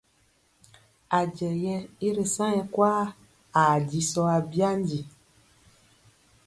[1.19, 3.01] Ajɛ yɛ i ri sa nyɛ kwaa,
[3.61, 4.99] ajisɔ abyandi.